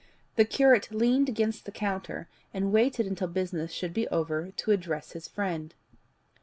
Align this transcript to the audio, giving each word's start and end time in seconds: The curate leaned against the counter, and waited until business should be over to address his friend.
The 0.35 0.45
curate 0.45 0.89
leaned 0.91 1.29
against 1.29 1.65
the 1.65 1.71
counter, 1.71 2.27
and 2.55 2.71
waited 2.71 3.05
until 3.05 3.27
business 3.27 3.71
should 3.71 3.93
be 3.93 4.07
over 4.07 4.49
to 4.49 4.71
address 4.71 5.11
his 5.11 5.27
friend. 5.27 5.75